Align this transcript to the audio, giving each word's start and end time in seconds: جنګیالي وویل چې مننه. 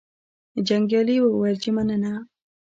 جنګیالي 0.67 1.15
وویل 1.21 1.57
چې 1.63 1.69
مننه. 1.75 2.13